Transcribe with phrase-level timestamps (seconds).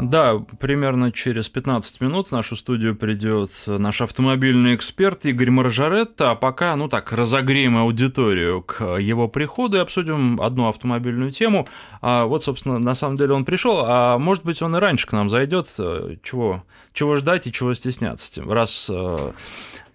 [0.00, 6.34] Да, примерно через 15 минут в нашу студию придет наш автомобильный эксперт Игорь Маржаретта, а
[6.34, 11.68] пока, ну так, разогреем аудиторию к его приходу и обсудим одну автомобильную тему.
[12.00, 15.12] А вот, собственно, на самом деле он пришел, а может быть, он и раньше к
[15.12, 15.68] нам зайдет.
[16.22, 19.32] Чего, чего ждать и чего стесняться, раз э,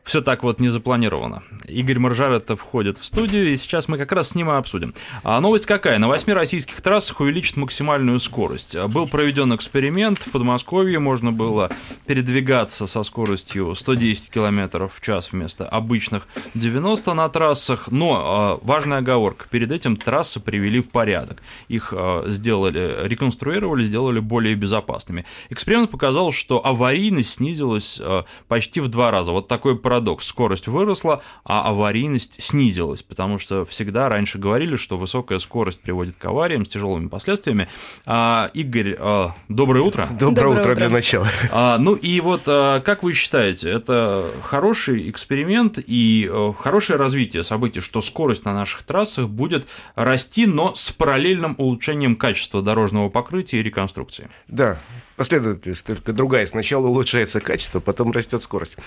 [0.05, 1.43] все так вот не запланировано.
[1.67, 4.93] Игорь Маржаретта входит в студию, и сейчас мы как раз с ним и обсудим.
[5.23, 5.97] А новость какая?
[5.97, 8.77] На восьми российских трассах увеличат максимальную скорость.
[8.87, 11.71] Был проведен эксперимент, в Подмосковье можно было
[12.05, 18.99] передвигаться со скоростью 110 км в час вместо обычных 90 на трассах, но а, важная
[18.99, 21.41] оговорка, перед этим трассы привели в порядок.
[21.67, 25.25] Их а, сделали, реконструировали, сделали более безопасными.
[25.49, 29.31] Эксперимент показал, что аварийность снизилась а, почти в два раза.
[29.31, 30.27] Вот такой парадокс.
[30.27, 36.25] Скорость выросла, а аварийность снизилась, потому что всегда раньше говорили, что высокая скорость приводит к
[36.25, 37.67] авариям с тяжелыми последствиями.
[38.05, 40.07] А, Игорь, а, доброе утро.
[40.19, 41.27] Доброе, доброе утро, утро для начала.
[41.51, 47.43] А, ну и вот а, как вы считаете, это хороший эксперимент и а, хорошее развитие
[47.43, 53.59] событий, что скорость на наших трассах будет расти, но с параллельным улучшением качества дорожного покрытия
[53.59, 54.29] и реконструкции?
[54.47, 54.77] Да,
[55.15, 56.45] последовательность только другая.
[56.45, 58.77] Сначала улучшается качество, потом растет скорость.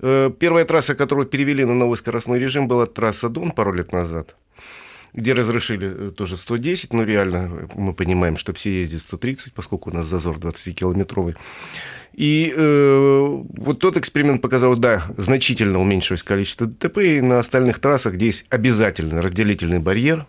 [0.00, 4.36] Э, первая трасса, которую перевели на новый скоростной режим, была трасса Дон пару лет назад
[5.14, 9.94] где разрешили э, тоже 110, но реально мы понимаем, что все ездят 130, поскольку у
[9.94, 11.36] нас зазор 20-километровый.
[12.14, 18.14] И э, вот тот эксперимент показал, да, значительно уменьшилось количество ДТП, и на остальных трассах,
[18.14, 20.26] где есть обязательный разделительный барьер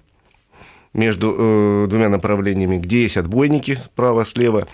[0.93, 4.67] между э, двумя направлениями, где есть отбойники справа-слева,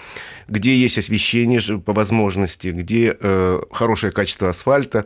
[0.47, 5.05] где есть освещение по возможности, где э, хорошее качество асфальта,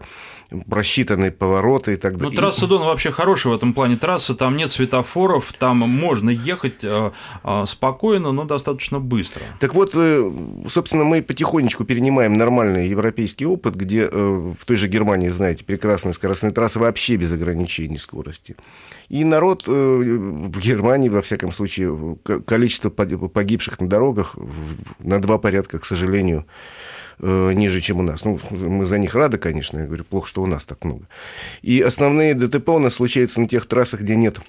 [0.69, 2.31] просчитанные повороты и так далее.
[2.31, 3.97] Ну, трасса Дон вообще хорошая в этом плане.
[3.97, 7.11] Трасса, там нет светофоров, там можно ехать э,
[7.43, 9.43] э, спокойно, но достаточно быстро.
[9.59, 10.31] Так вот, э,
[10.67, 16.51] собственно, мы потихонечку перенимаем нормальный европейский опыт, где в той же Германии, знаете, прекрасные скоростные
[16.51, 18.55] трассы вообще без ограничений скорости.
[19.09, 24.35] И народ в Германии, во всяком случае, количество погибших на дорогах
[24.99, 26.45] на два порядка, к сожалению,
[27.19, 28.25] ниже, чем у нас.
[28.25, 31.07] Ну, мы за них рады, конечно, я говорю, плохо, что у нас так много.
[31.61, 34.39] И основные ДТП у нас случаются на тех трассах, где нет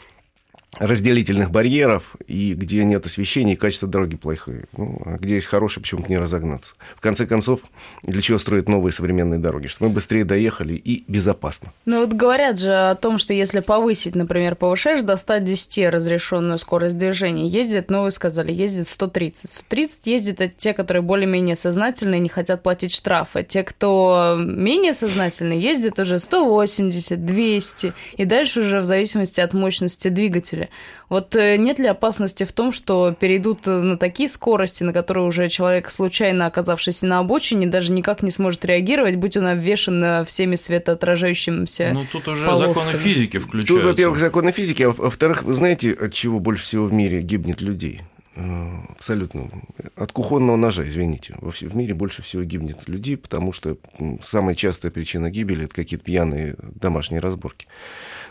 [0.78, 4.64] разделительных барьеров, и где нет освещения, и качество дороги плохое.
[4.76, 6.74] Ну, а где есть хорошее, почему-то не разогнаться.
[6.96, 7.60] В конце концов,
[8.02, 9.66] для чего строят новые современные дороги?
[9.66, 11.72] Чтобы мы быстрее доехали и безопасно.
[11.84, 16.98] Ну вот говорят же о том, что если повысить, например, повышаешь до 110 разрешенную скорость
[16.98, 19.50] движения, ездят, ну вы сказали, ездят 130.
[19.50, 23.44] 130 ездят это те, которые более-менее сознательные, не хотят платить штрафы.
[23.44, 30.08] Те, кто менее сознательные, ездят уже 180, 200, и дальше уже в зависимости от мощности
[30.08, 30.70] двигателя деле.
[31.08, 35.26] Вот э, нет ли опасности в том, что перейдут э, на такие скорости, на которые
[35.26, 40.56] уже человек, случайно оказавшийся на обочине, даже никак не сможет реагировать, будь он обвешен всеми
[40.56, 42.74] светоотражающимися Ну, тут уже полосками.
[42.74, 43.74] законы физики включаются.
[43.74, 47.60] Тут, во-первых, законы физики, а во-вторых, вы знаете, от чего больше всего в мире гибнет
[47.60, 48.02] людей?
[48.36, 49.50] Э, абсолютно.
[49.96, 51.34] От кухонного ножа, извините.
[51.40, 53.76] Во в мире больше всего гибнет людей, потому что
[54.22, 57.68] самая частая причина гибели– это какие-то пьяные домашние разборки.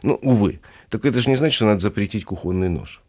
[0.01, 0.59] Ну, увы.
[0.94, 3.02] Так это же не значит, что надо запретить кухонный нож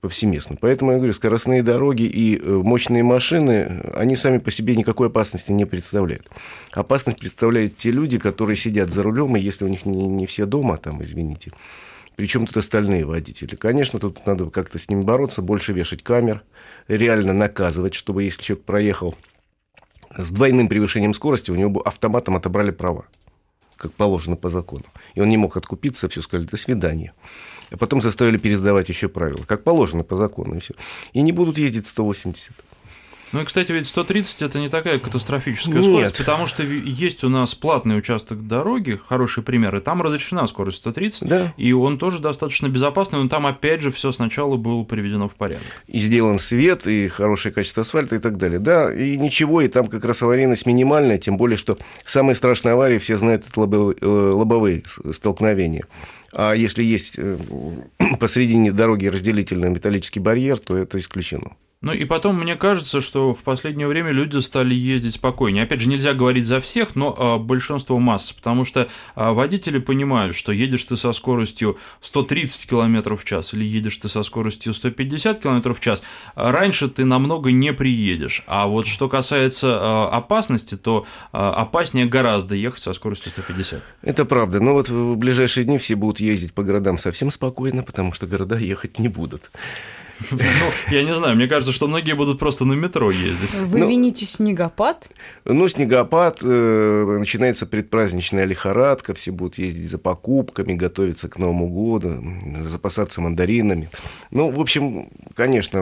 [0.00, 0.56] повсеместно.
[0.58, 5.52] Поэтому я говорю, скоростные дороги и э, мощные машины, они сами по себе никакой опасности
[5.52, 6.26] не представляют.
[6.72, 10.46] Опасность представляют те люди, которые сидят за рулем, и если у них не, не все
[10.46, 11.52] дома, там, извините,
[12.16, 13.56] причем тут остальные водители.
[13.56, 16.44] Конечно, тут надо как-то с ними бороться, больше вешать камер,
[16.86, 19.14] реально наказывать, чтобы если человек проехал
[20.16, 23.04] с двойным превышением скорости, у него бы автоматом отобрали права
[23.78, 24.84] как положено по закону.
[25.14, 27.14] И он не мог откупиться, все сказали, до свидания.
[27.70, 30.74] А потом заставили пересдавать еще правила, как положено по закону, и все.
[31.12, 32.50] И не будут ездить 180.
[33.32, 35.84] Ну и, кстати, ведь 130 это не такая катастрофическая Нет.
[35.84, 40.78] скорость, потому что есть у нас платный участок дороги, хороший пример, и там разрешена скорость
[40.78, 41.54] 130, да.
[41.56, 45.66] и он тоже достаточно безопасный, но там опять же все сначала было приведено в порядок.
[45.86, 48.58] И сделан свет, и хорошее качество асфальта и так далее.
[48.58, 52.98] Да, и ничего, и там как раз аварийность минимальная, тем более, что самые страшные аварии,
[52.98, 54.82] все знают, это лобовые, э, лобовые
[55.12, 55.86] столкновения.
[56.32, 57.36] А если есть э,
[58.20, 61.52] посредине дороги разделительный металлический барьер, то это исключено.
[61.80, 65.62] Ну и потом, мне кажется, что в последнее время люди стали ездить спокойнее.
[65.62, 70.34] Опять же, нельзя говорить за всех, но э, большинство масс, потому что э, водители понимают,
[70.34, 75.38] что едешь ты со скоростью 130 км в час или едешь ты со скоростью 150
[75.38, 76.02] км в час,
[76.34, 78.42] раньше ты намного не приедешь.
[78.48, 83.80] А вот что касается э, опасности, то э, опаснее гораздо ехать со скоростью 150.
[84.02, 84.58] Это правда.
[84.58, 88.58] Но вот в ближайшие дни все будут ездить по городам совсем спокойно, потому что города
[88.58, 89.52] ехать не будут.
[90.30, 90.38] Ну,
[90.90, 93.54] я не знаю, мне кажется, что многие будут просто на метро ездить.
[93.54, 95.08] Вы Ну, вините снегопад?
[95.44, 102.22] Ну, снегопад, э, начинается предпраздничная лихорадка, все будут ездить за покупками, готовиться к Новому году,
[102.64, 103.90] запасаться мандаринами.
[104.30, 105.80] Ну, в общем, конечно,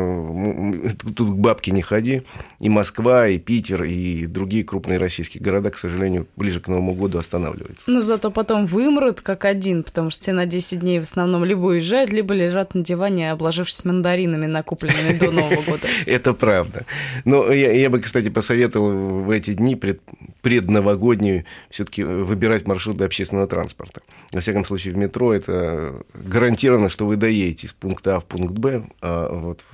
[1.14, 2.22] тут к бабке не ходи.
[2.60, 7.18] И Москва, и Питер, и другие крупные российские города, к сожалению, ближе к Новому году
[7.18, 7.84] останавливаются.
[7.86, 11.60] Ну, зато потом вымрут как один, потому что все на 10 дней в основном либо
[11.60, 13.84] уезжают, либо лежат на диване, обложившись
[14.26, 15.86] мандаринами, накупленными до Нового года.
[16.06, 16.84] Это правда.
[17.24, 20.00] Но я, я бы, кстати, посоветовал в эти дни пред,
[20.42, 24.02] предновогодние все-таки выбирать маршруты общественного транспорта.
[24.32, 28.54] Во всяком случае, в метро это гарантированно, что вы доедете из пункта А в пункт
[28.54, 29.64] Б, а вот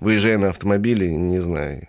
[0.00, 1.88] выезжая на автомобиле, не знаю.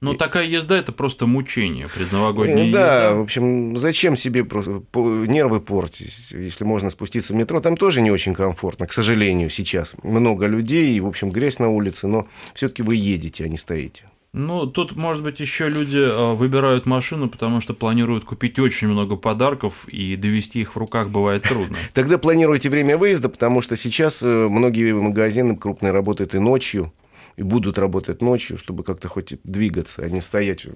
[0.00, 3.14] Ну, такая езда– это просто мучение, предновогодняя Э, да, езда.
[3.14, 4.46] в общем, зачем себе
[5.26, 7.60] нервы портить, если можно спуститься в метро?
[7.60, 9.94] Там тоже не очень комфортно, к сожалению, сейчас.
[10.02, 14.04] Много людей, и, в общем, грязь на улице, но все-таки вы едете, а не стоите.
[14.34, 19.16] Ну, тут, может быть, еще люди э, выбирают машину, потому что планируют купить очень много
[19.16, 21.78] подарков, и довести их в руках бывает трудно.
[21.94, 26.92] Тогда планируйте время выезда, потому что сейчас э, многие магазины крупные работают и ночью,
[27.38, 30.66] и будут работать ночью, чтобы как-то хоть двигаться, а не стоять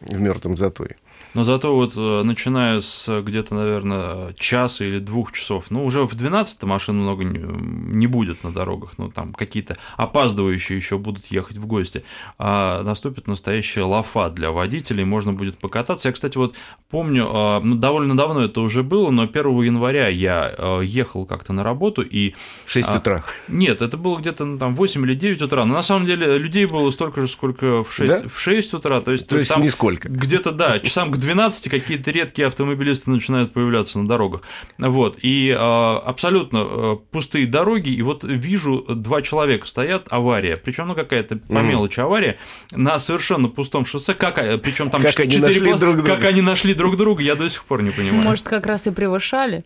[0.00, 0.96] в мертвом заторе.
[1.32, 6.14] Но зато вот э, начиная с где-то, наверное, часа или двух часов, ну, уже в
[6.14, 11.64] 12 машин много не, будет на дорогах, ну, там какие-то опаздывающие еще будут ехать в
[11.64, 12.04] гости,
[12.38, 16.08] а наступит настоящая лафа для водителей, можно будет покататься.
[16.08, 16.54] Я, кстати, вот
[16.90, 21.54] помню, э, ну, довольно давно это уже было, но 1 января я э, ехал как-то
[21.54, 22.34] на работу, и
[22.66, 23.24] В 6 А, утра.
[23.48, 25.64] Нет, это было где-то ну, там 8 или 9 утра.
[25.64, 28.28] Но на самом деле людей было столько же, сколько в 6, Да?
[28.28, 29.00] в 6 утра.
[29.00, 30.08] То есть, То есть там нисколько.
[30.08, 34.42] где-то, да, часам к 12 какие-то редкие автомобилисты начинают появляться на дорогах.
[34.78, 35.18] Вот.
[35.22, 37.90] И э, абсолютно э, пустые дороги.
[37.90, 40.56] И вот вижу, два человека стоят, авария.
[40.56, 42.38] Причем, ну, какая-то по мелочи авария
[42.72, 44.14] на совершенно пустом шоссе.
[44.14, 44.58] Какая?
[44.58, 46.10] Причем там Как они четыре нашли пла- друг друга?
[46.16, 48.22] Как они нашли друг друга, я до сих пор не понимаю.
[48.22, 49.64] Может, как раз и превышали?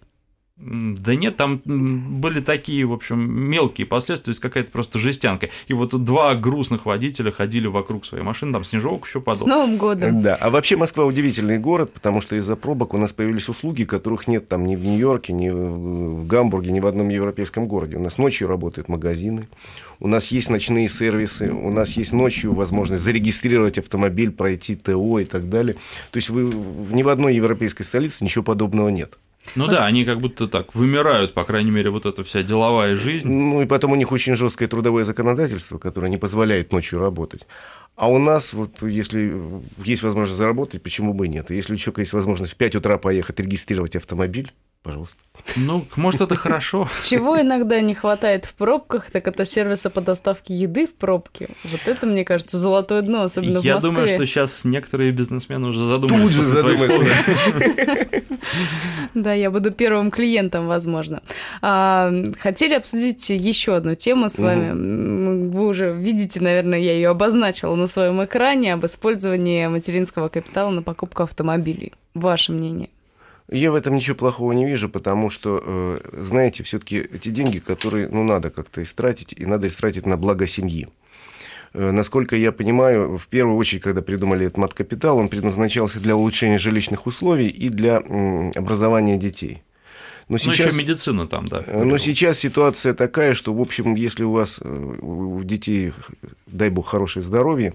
[0.57, 5.49] Да нет, там были такие, в общем, мелкие последствия, то есть какая-то просто жестянка.
[5.67, 9.49] И вот два грустных водителя ходили вокруг своей машины, там снежок еще С падал.
[9.49, 10.23] Новым годом!
[10.23, 14.29] Да, а вообще Москва удивительный город, потому что из-за пробок у нас появились услуги, которых
[14.29, 17.97] нет там ни в Нью-Йорке, ни в Гамбурге, ни в одном европейском городе.
[17.97, 19.49] У нас ночью работают магазины,
[19.99, 25.25] у нас есть ночные сервисы, у нас есть ночью возможность зарегистрировать автомобиль, пройти ТО и
[25.25, 25.75] так далее.
[26.13, 26.45] То есть вы,
[26.93, 29.19] ни в одной европейской столице ничего подобного нет.
[29.55, 33.31] Ну да, они как будто так вымирают, по крайней мере, вот эта вся деловая жизнь.
[33.31, 37.47] Ну и потом у них очень жесткое трудовое законодательство, которое не позволяет ночью работать.
[37.97, 39.33] А у нас, вот, если
[39.79, 41.51] есть возможность заработать, почему бы и нет?
[41.51, 44.53] Если у человека есть возможность в 5 утра поехать регистрировать автомобиль,
[44.83, 45.19] пожалуйста.
[45.57, 46.89] Ну, может, это хорошо.
[47.03, 51.49] Чего иногда не хватает в пробках, так это сервиса по доставке еды в пробке.
[51.65, 55.87] Вот это, мне кажется, золотое дно, особенно в Я думаю, что сейчас некоторые бизнесмены уже
[55.87, 56.35] задумались.
[56.37, 57.09] Тут же слов.
[59.15, 61.23] Да, я буду первым клиентом, возможно.
[61.63, 65.49] А, хотели обсудить еще одну тему с вами.
[65.49, 70.83] Вы уже видите, наверное, я ее обозначила на своем экране об использовании материнского капитала на
[70.83, 71.93] покупку автомобилей.
[72.15, 72.89] Ваше мнение?
[73.51, 78.09] Я в этом ничего плохого не вижу, потому что, э, знаете, все-таки эти деньги, которые,
[78.09, 80.89] ну, надо как-то истратить, и надо истратить на благо семьи.
[81.75, 86.59] Э, Насколько я понимаю, в первую очередь, когда придумали этот мат-капитал, он предназначался для улучшения
[86.59, 89.63] жилищных условий и для образования детей.
[90.29, 91.63] Но Ну, еще медицина там, да.
[91.67, 94.69] Э, Но сейчас ситуация такая, что, в общем, если у вас э,
[95.01, 95.93] у детей,
[96.47, 97.75] дай бог, хорошее здоровье,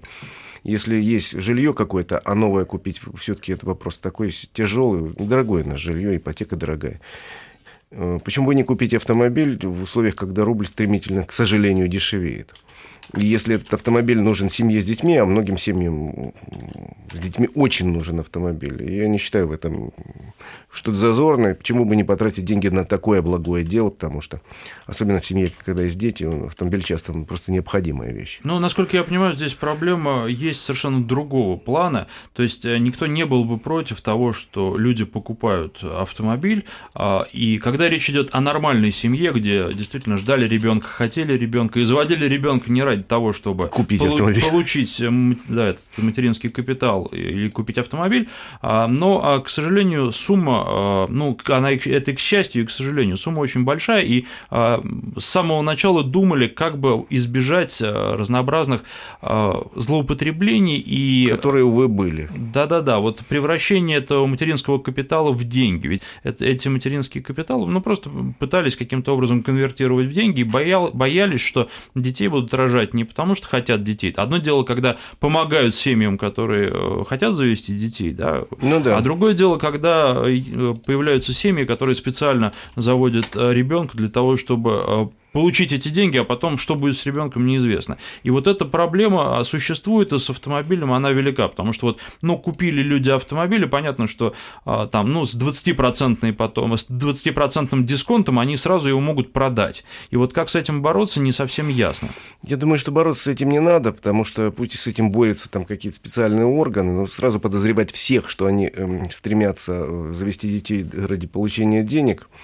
[0.63, 6.17] если есть жилье какое-то, а новое купить, все-таки это вопрос такой тяжелый, дорогое наше жилье,
[6.17, 6.99] ипотека дорогая.
[7.91, 12.53] Э, Почему бы не купить автомобиль в условиях, когда рубль стремительно, к сожалению, дешевеет?
[13.15, 16.33] Если этот автомобиль нужен семье с детьми, а многим семьям
[17.11, 19.91] с детьми очень нужен автомобиль, я не считаю в этом
[20.71, 24.41] что-то зазорное, почему бы не потратить деньги на такое благое дело, потому что,
[24.85, 28.39] особенно в семье, когда есть дети, автомобиль часто просто необходимая вещь.
[28.43, 32.07] Ну, насколько я понимаю, здесь проблема есть совершенно другого плана.
[32.33, 37.57] То есть э, никто не был бы против того, что люди покупают автомобиль, а, и
[37.57, 42.71] когда речь идет о нормальной семье, где действительно ждали ребенка, хотели ребенка и заводили ребенка
[42.71, 44.43] не ради того, чтобы Купить полу- автомобиль.
[44.43, 45.09] получить э,
[45.47, 48.27] да, этот материнский капитал, капитал или купить автомобиль,
[48.61, 53.39] а, но, а, к сожалению, сумма, ну, она, это к счастью и к сожалению, сумма
[53.39, 58.83] очень большая, и с самого начала думали, как бы избежать разнообразных
[59.75, 61.27] злоупотреблений и...
[61.29, 62.29] Которые, увы, были.
[62.35, 68.75] Да-да-да, вот превращение этого материнского капитала в деньги, ведь эти материнские капиталы, ну, просто пытались
[68.75, 73.47] каким-то образом конвертировать в деньги и боял, боялись, что детей будут рожать не потому, что
[73.47, 74.13] хотят детей.
[74.15, 78.97] Одно дело, когда помогают семьям, которые э, хотят завести детей, да, ну, да.
[78.97, 85.11] а другое дело, когда э, появляются семьи, которые специально заводят э, ребенка для того, чтобы
[85.39, 87.97] получить эти деньги, а потом что будет с ребенком неизвестно.
[88.23, 92.81] И вот эта проблема существует, и с автомобилем она велика, потому что вот, ну, купили
[92.81, 94.33] люди автомобили, понятно, что
[94.65, 99.85] а, там, ну, с 20% потом, с 20% дисконтом они сразу его могут продать.
[100.11, 102.09] И вот как с этим бороться, не совсем ясно.
[102.43, 105.63] Я думаю, что бороться с этим не надо, потому что пусть с этим борются там
[105.63, 111.27] какие-то специальные органы, но сразу подозревать всех, что они эм, стремятся э, завести детей ради
[111.27, 112.27] получения денег–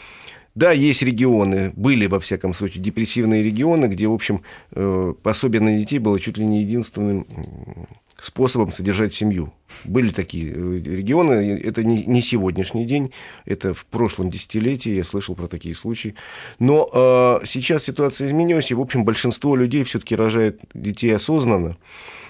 [0.55, 5.77] да, есть регионы, были, во всяком случае, депрессивные регионы, где, в общем, э, пособие на
[5.77, 7.27] детей было чуть ли не единственным
[8.17, 9.53] способом содержать семью.
[9.83, 13.11] Были такие э, регионы, это не сегодняшний день,
[13.43, 16.15] это в прошлом десятилетии, я слышал про такие случаи.
[16.57, 16.89] Но
[17.41, 21.75] э, сейчас ситуация изменилась, и, в общем, большинство людей все-таки рожает детей осознанно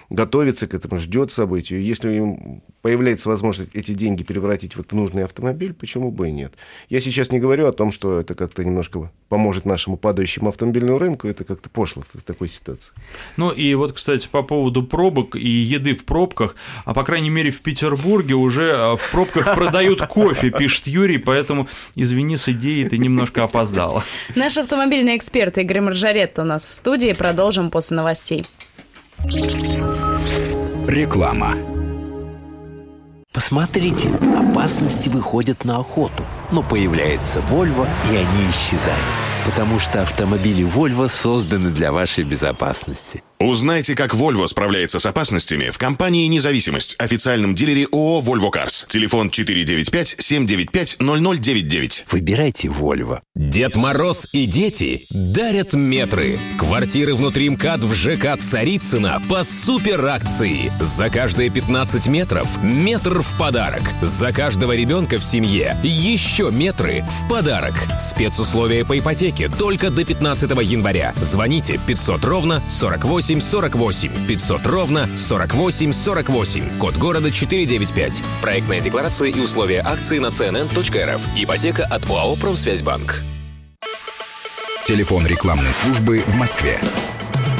[0.10, 1.82] готовится к этому, ждет событию.
[1.82, 6.54] Если им появляется возможность эти деньги превратить вот в нужный автомобиль, почему бы и нет?
[6.90, 11.28] Я сейчас не говорю о том, что это как-то немножко поможет нашему падающему автомобильному рынку,
[11.28, 12.94] это как-то пошло в такой ситуации.
[13.38, 17.52] Ну и вот, кстати, по поводу пробок и еды в пробках, а по крайней мере
[17.52, 22.98] в Петербурге уже а, в пробках продают кофе, пишет Юрий, поэтому извини с идеей, ты
[22.98, 24.04] немножко опоздала.
[24.36, 28.46] Наш автомобильный эксперт Игорь Маржаретто у нас в студии, продолжим после новостей.
[30.88, 31.56] Реклама.
[33.34, 39.00] Посмотрите, опасности выходят на охоту, но появляется Вольво, и они исчезают.
[39.46, 43.24] Потому что автомобили Volvo созданы для вашей безопасности.
[43.40, 48.88] Узнайте, как Volvo справляется с опасностями в компании «Независимость», официальном дилере ООО «Volvo Cars».
[48.88, 52.06] Телефон 495-795-0099.
[52.12, 53.20] Выбирайте Volvo.
[53.36, 55.02] Дед Мороз и дети
[55.36, 56.40] дарят метры.
[56.58, 60.72] Квартиры внутри МКАД в ЖК Царицына по супер акции.
[60.80, 63.82] За каждые 15 метров метр в подарок.
[64.02, 67.74] За каждого ребенка в семье еще метры в подарок.
[68.00, 71.14] Спецусловия по ипотеке только до 15 января.
[71.18, 76.78] Звоните 500 ровно 48 48 48 500 ровно 48 48.
[76.80, 78.24] Код города 495.
[78.42, 81.22] Проектная декларация и условия акции на cnn.rf.
[81.36, 83.24] Ипотека от ОАО «Промсвязьбанк».
[84.86, 86.80] Телефон рекламной службы в Москве.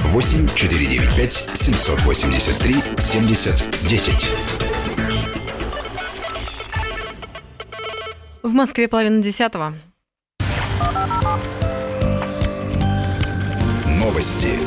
[0.10, 4.28] 8 495 783 70 10.
[8.44, 9.74] В Москве половина десятого.
[13.88, 14.60] Новости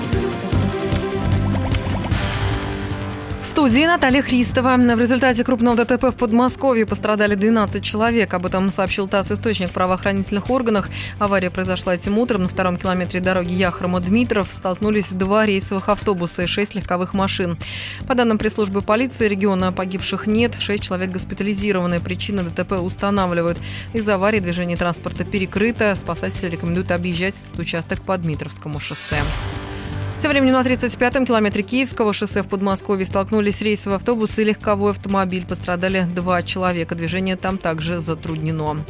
[3.59, 4.77] студии Наталья Христова.
[4.77, 8.33] В результате крупного ДТП в Подмосковье пострадали 12 человек.
[8.33, 10.89] Об этом сообщил ТАСС источник правоохранительных органах.
[11.19, 12.45] Авария произошла этим утром.
[12.45, 17.59] На втором километре дороги Яхрома-Дмитров столкнулись два рейсовых автобуса и шесть легковых машин.
[18.07, 20.55] По данным пресс-службы полиции, региона погибших нет.
[20.61, 21.99] Шесть человек госпитализированы.
[21.99, 23.59] Причины ДТП устанавливают.
[23.93, 25.93] Из-за аварии движение транспорта перекрыто.
[25.97, 29.17] Спасатели рекомендуют объезжать этот участок по Дмитровскому шоссе.
[30.21, 35.47] Тем временем на 35-м километре Киевского шоссе в Подмосковье столкнулись рейсовый автобус и легковой автомобиль.
[35.47, 36.97] Пострадали два человека.
[36.97, 38.85] Движение там также затруднено.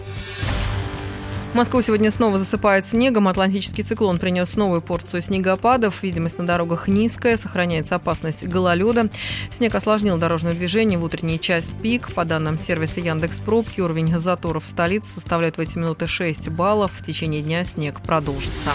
[1.53, 3.29] Москву сегодня снова засыпает снегом.
[3.29, 6.03] Атлантический циклон принес новую порцию снегопадов.
[6.03, 9.11] Видимость на дорогах низкая, сохраняется опасность гололеда.
[9.53, 12.15] Снег осложнил дорожное движение в утренний час пик.
[12.15, 16.93] По данным сервиса Яндекс Пробки, уровень заторов в столице составляет в эти минуты 6 баллов.
[16.97, 18.71] В течение дня снег продолжится.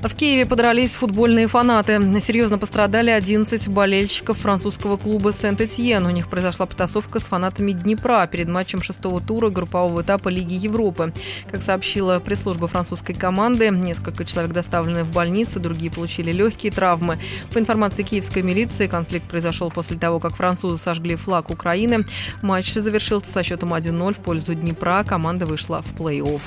[0.00, 2.00] В Киеве подрались футбольные фанаты.
[2.20, 6.06] Серьезно пострадали 11 болельщиков французского клуба Сент-Этьен.
[6.06, 11.12] У них произошла потасовка с фанатами Днепра перед матчем шестого тура группового этапа Лиги Европы.
[11.50, 17.18] Как сообщила пресс-служба французской команды, несколько человек доставлены в больницу, другие получили легкие травмы.
[17.52, 22.04] По информации киевской милиции, конфликт произошел после того, как французы сожгли флаг Украины.
[22.40, 25.02] Матч завершился со счетом 1-0 в пользу Днепра.
[25.04, 26.40] Команда вышла в плей-офф.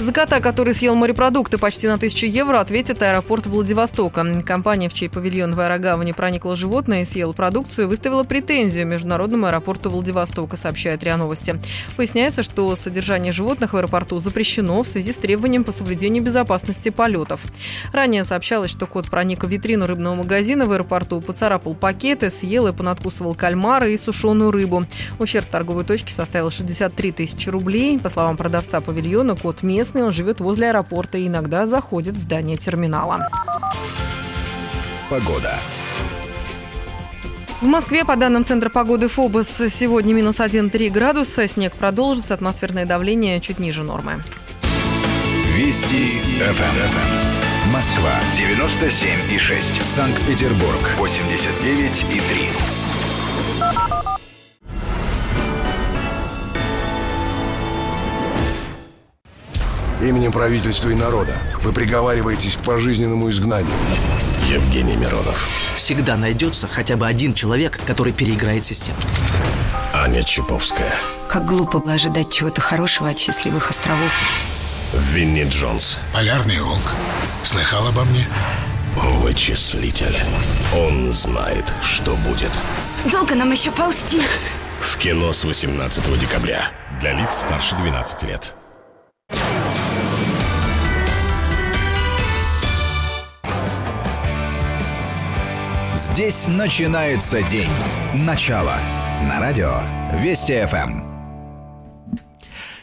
[0.00, 4.42] За кота, который съел морепродукты почти на тысячу евро, ответит аэропорт Владивостока.
[4.46, 9.90] Компания, в чей павильон в аэрогавани проникло животное и съела продукцию, выставила претензию Международному аэропорту
[9.90, 11.60] Владивостока, сообщает РИА Новости.
[11.98, 17.42] Поясняется, что содержание животных в аэропорту запрещено в связи с требованием по соблюдению безопасности полетов.
[17.92, 22.72] Ранее сообщалось, что кот проник в витрину рыбного магазина в аэропорту, поцарапал пакеты, съел и
[22.72, 24.86] понадкусывал кальмары и сушеную рыбу.
[25.18, 27.98] Ущерб торговой точки составил 63 тысячи рублей.
[27.98, 32.18] По словам продавца павильона, кот местный местный, он живет возле аэропорта и иногда заходит в
[32.18, 33.28] здание терминала.
[35.08, 35.58] Погода.
[37.60, 41.46] В Москве, по данным Центра погоды ФОБОС, сегодня минус 1,3 градуса.
[41.46, 44.22] Снег продолжится, атмосферное давление чуть ниже нормы.
[45.54, 46.38] Вести, Вести.
[46.38, 46.62] ФМ.
[46.62, 47.72] Эм.
[47.72, 49.82] Москва 97,6.
[49.82, 52.79] Санкт-Петербург 89,3.
[60.02, 63.70] Именем правительства и народа вы приговариваетесь к пожизненному изгнанию.
[64.48, 65.46] Евгений Миронов.
[65.74, 68.98] Всегда найдется хотя бы один человек, который переиграет систему.
[69.92, 70.92] Аня Чаповская.
[71.28, 74.12] Как глупо было ожидать чего-то хорошего от счастливых островов.
[74.92, 75.98] Винни Джонс.
[76.12, 76.94] Полярный волк.
[77.44, 78.26] Слыхал обо мне?
[78.96, 80.18] Вычислитель.
[80.74, 82.52] Он знает, что будет.
[83.04, 84.22] Долго нам еще ползти?
[84.80, 86.70] В кино с 18 декабря.
[86.98, 88.56] Для лиц старше 12 лет.
[96.00, 97.68] Здесь начинается день.
[98.14, 98.72] Начало.
[99.28, 99.80] На радио
[100.14, 101.10] Вести ФМ.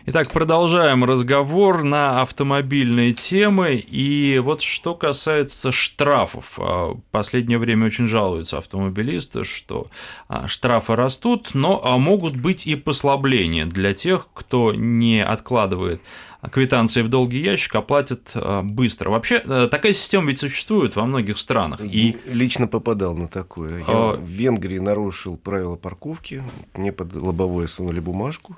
[0.05, 3.73] Итак, продолжаем разговор на автомобильные темы.
[3.75, 6.59] И вот что касается штрафов.
[6.59, 9.87] А, последнее время очень жалуются автомобилисты, что
[10.27, 16.03] а, штрафы растут, но а, могут быть и послабления для тех, кто не откладывает
[16.51, 19.09] квитанции в долгий ящик оплатят э, быстро.
[19.09, 21.81] Вообще, э, такая система ведь существует во многих странах.
[21.81, 22.17] И...
[22.25, 23.79] Лично попадал на такое.
[23.79, 24.15] Я а...
[24.15, 26.43] в Венгрии нарушил правила парковки,
[26.75, 28.55] мне под лобовое сунули бумажку.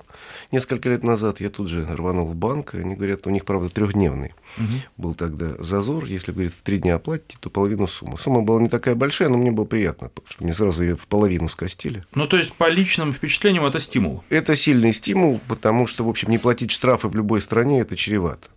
[0.52, 3.70] Несколько лет назад я тут же рванул в банк, и они говорят, у них, правда,
[3.70, 4.66] трехдневный угу.
[4.96, 6.04] был тогда зазор.
[6.04, 8.18] Если, говорит, в три дня оплатите, то половину суммы.
[8.18, 11.48] Сумма была не такая большая, но мне было приятно, что мне сразу ее в половину
[11.48, 12.04] скостили.
[12.14, 14.22] Ну, то есть, по личным впечатлениям это стимул?
[14.28, 18.48] Это сильный стимул, потому что, в общем, не платить штрафы в любой стране это чревато.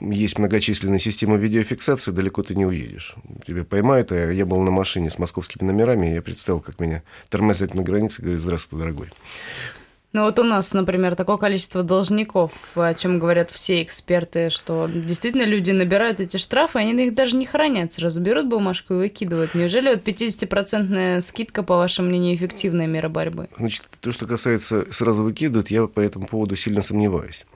[0.00, 3.14] Есть многочисленные системы видеофиксации, далеко ты не уедешь.
[3.46, 7.02] Тебя поймают, а я был на машине с московскими номерами, и я представил, как меня
[7.28, 9.10] тормозят на границе, говорит, здравствуй, дорогой.
[10.12, 15.44] Ну вот у нас, например, такое количество должников, о чем говорят все эксперты, что действительно
[15.44, 19.54] люди набирают эти штрафы, они их даже не хранят, сразу берут бумажку и выкидывают.
[19.54, 23.48] Неужели вот 50% скидка, по вашему мнению, эффективная мера борьбы?
[23.56, 27.46] Значит, то, что касается сразу выкидывают, я по этому поводу сильно сомневаюсь.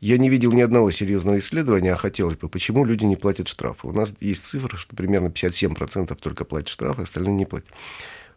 [0.00, 3.86] Я не видел ни одного серьезного исследования, а хотелось бы, почему люди не платят штрафы.
[3.86, 7.68] У нас есть цифра, что примерно 57% только платят штрафы, остальные не платят.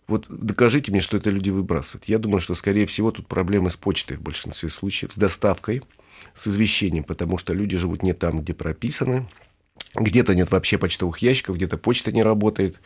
[0.08, 2.06] Вот докажите мне, что это люди выбрасывают.
[2.06, 5.82] Я думаю, что, скорее всего, тут проблемы с почтой в большинстве случаев, с доставкой,
[6.34, 9.26] с извещением, потому что люди живут не там, где прописаны,
[9.96, 12.82] где-то нет вообще почтовых ящиков, где-то почта не работает.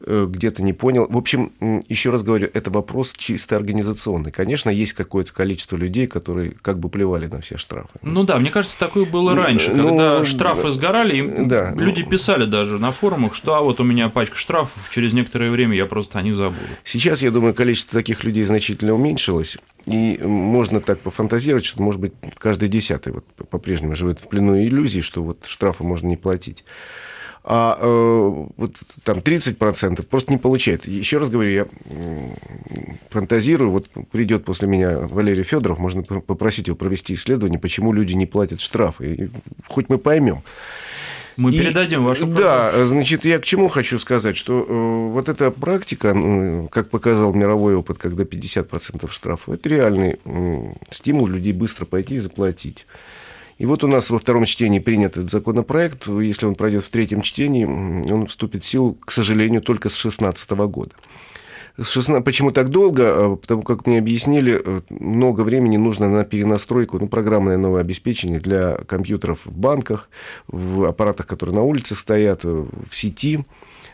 [0.00, 1.06] Э, где-то не понял.
[1.08, 1.52] В общем,
[1.88, 4.30] еще раз говорю, это вопрос чисто организационный.
[4.30, 7.98] Конечно, есть какое-то количество людей, которые как бы плевали на все штрафы.
[8.02, 12.02] Ну да, мне кажется, такое было ну, раньше, ну, когда штрафы сгорали, и да, люди
[12.02, 15.74] ну, писали даже на форумах, что а вот у меня пачка штрафов, через некоторое время
[15.74, 16.60] я просто о них забуду.
[16.84, 19.56] Сейчас, я думаю, количество таких людей значительно уменьшилось.
[19.86, 25.00] И можно так пофантазировать, что, может быть, каждый десятый вот по-прежнему живет в плену иллюзий,
[25.00, 26.64] что вот штрафы можно не платить
[27.48, 30.86] а э, вот там 30% просто не получает.
[30.86, 31.66] Еще раз говорю, я
[33.10, 38.26] фантазирую, вот придет после меня Валерий Федоров, можно попросить его провести исследование, почему люди не
[38.26, 39.30] платят штрафы, и
[39.68, 40.42] хоть мы поймем.
[41.36, 45.50] Мы и, передадим вашу Да, значит, я к чему хочу сказать, что э, вот эта
[45.50, 51.84] практика, э, как показал мировой опыт, когда 50% штрафов, это реальный э, стимул людей быстро
[51.84, 52.86] пойти и заплатить.
[53.58, 56.06] И вот у нас во втором чтении принят этот законопроект.
[56.06, 60.50] Если он пройдет в третьем чтении, он вступит в силу, к сожалению, только с 2016
[60.50, 60.92] года.
[61.82, 62.24] 16...
[62.24, 63.04] Почему так долго?
[63.06, 68.40] А, потому как мне объяснили, э, много времени нужно на перенастройку, ну, программное новое обеспечение
[68.40, 70.08] для компьютеров в банках,
[70.48, 72.48] в аппаратах, которые на улицах стоят, э,
[72.88, 73.44] в сети,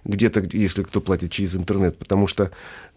[0.04, 2.50] где-то, если кто платит через интернет, потому что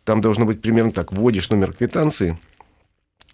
[0.03, 2.37] там должно быть примерно так, вводишь номер квитанции–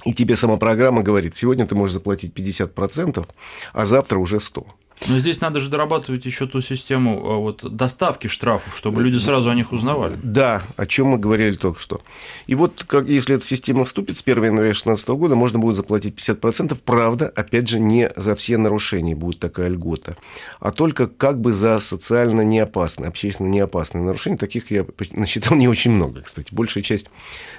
[0.05, 3.27] и тебе сама программа говорит, сегодня ты можешь заплатить 50%,
[3.73, 4.65] а завтра уже 100%.
[5.07, 9.49] Но здесь надо же дорабатывать еще ту систему а, вот, доставки штрафов, чтобы люди сразу
[9.49, 10.15] о них узнавали.
[10.21, 12.01] Да, о чем мы говорили только что.
[12.45, 16.15] И вот как, если эта система вступит с 1 января 2016 года, можно будет заплатить
[16.15, 16.77] 50%.
[16.85, 20.15] Правда, опять же, не за все нарушения будет такая льгота,
[20.59, 24.37] а только как бы за социально неопасные, общественно неопасные нарушения.
[24.37, 26.53] Таких я насчитал не очень много, кстати.
[26.53, 27.09] Большая часть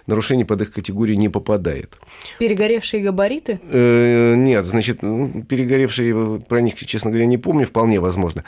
[0.07, 1.99] нарушений под их категорию не попадает.
[2.39, 3.61] Перегоревшие габариты?
[3.65, 8.45] Э, нет, значит, ну, перегоревшие, про них, честно говоря, не помню, вполне возможно.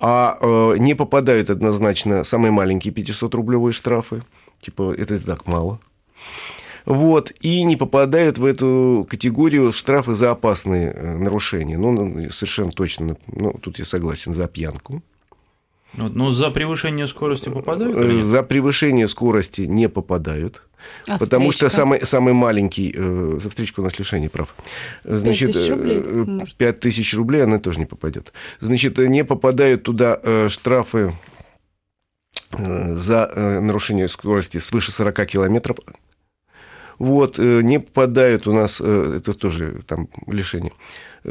[0.00, 4.22] А э, не попадают однозначно самые маленькие 500-рублевые штрафы.
[4.60, 5.80] Типа, это так мало.
[6.84, 11.76] Вот, и не попадают в эту категорию штрафы за опасные э, нарушения.
[11.76, 15.02] Ну, совершенно точно, ну, тут я согласен, за пьянку.
[15.94, 17.96] Но за превышение скорости попадают?
[17.96, 18.26] Или нет?
[18.26, 20.62] За превышение скорости не попадают.
[21.06, 21.70] А потому встречка?
[21.70, 24.54] что самый, самый маленький, э, за встречку у нас лишение прав.
[25.04, 28.32] Значит, 5 тысяч рублей, 5 тысяч рублей она тоже не попадет.
[28.60, 31.14] Значит, не попадают туда э, штрафы
[32.52, 35.78] э, за э, нарушение скорости свыше 40 километров.
[36.98, 40.72] Вот, э, не попадают у нас, э, это тоже там лишение,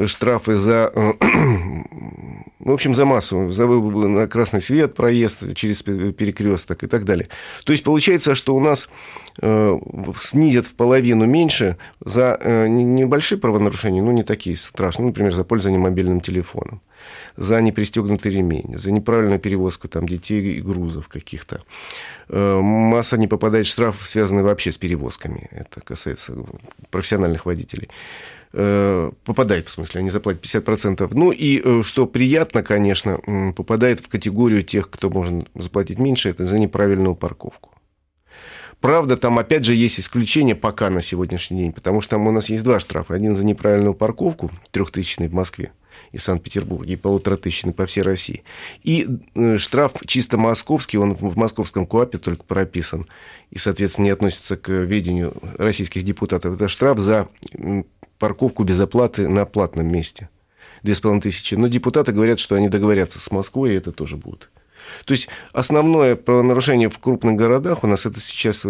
[0.06, 1.14] штрафы за, э,
[2.60, 7.28] в общем, за массу, за на красный свет проезд через перекресток и так далее.
[7.66, 8.90] То есть получается, что у нас
[9.42, 9.80] э,
[10.20, 15.44] снизят в половину меньше за э, небольшие правонарушения, ну, не такие страшные, ну, например, за
[15.44, 16.82] пользование мобильным телефоном
[17.38, 21.62] за непристегнутый ремень, за неправильную перевозку там, детей и грузов каких-то.
[22.28, 25.48] Масса не попадает штрафов, связанные вообще с перевозками.
[25.52, 26.34] Это касается
[26.90, 27.90] профессиональных водителей.
[28.54, 31.10] Э, попадает, в смысле, они заплатят 50%.
[31.14, 33.20] Ну и, э, что приятно, конечно,
[33.56, 37.72] попадает в категорию тех, кто может заплатить меньше, это за неправильную парковку.
[38.80, 42.50] Правда, там опять же есть исключение пока на сегодняшний день, потому что там у нас
[42.50, 43.16] есть два штрафа.
[43.16, 45.72] Один за неправильную парковку, трехтысячный в Москве
[46.12, 48.44] и Санкт-Петербурге, и полуторатысячный по всей России.
[48.84, 53.08] И э, штраф чисто московский, он в московском КОАПе только прописан,
[53.50, 56.56] и, соответственно, не относится к ведению российских депутатов.
[56.56, 57.28] Это штраф за
[58.20, 60.30] парковку без оплаты на платном месте.
[60.84, 61.56] Две с половиной тысячи.
[61.56, 64.50] Но депутаты говорят, что они договорятся с Москвой, и это тоже будет.
[65.06, 68.70] То есть основное правонарушение в крупных городах у нас это сейчас э,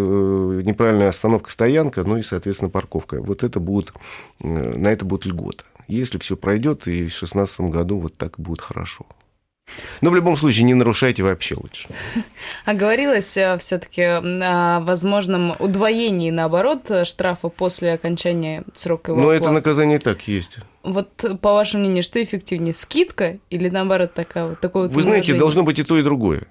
[0.63, 3.21] неправильная остановка, стоянка, ну и, соответственно, парковка.
[3.21, 3.93] Вот это будет,
[4.41, 5.63] э, на это будет льгота.
[5.87, 9.05] Если все пройдет, и в 2016 году вот так будет хорошо.
[10.01, 11.87] Но в любом случае не нарушайте вообще лучше.
[12.65, 19.43] А говорилось э, все-таки о возможном удвоении, наоборот, штрафа после окончания срока его Но оплаты.
[19.43, 20.57] это наказание и так есть.
[20.83, 21.09] Вот
[21.41, 25.63] по вашему мнению, что эффективнее, скидка или наоборот такая вот такое вот Вы знаете, должно
[25.63, 26.43] быть и то, и другое.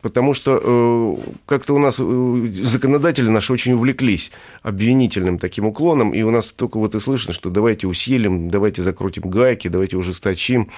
[0.00, 4.32] Потому что э, как-то у нас э, законодатели наши очень увлеклись
[4.62, 9.30] обвинительным таким уклоном, и у нас только вот и слышно, что давайте усилим, давайте закрутим
[9.30, 10.70] гайки, давайте ужесточим.